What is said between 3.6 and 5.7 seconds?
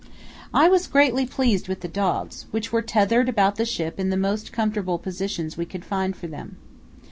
ship in the most comfortable positions we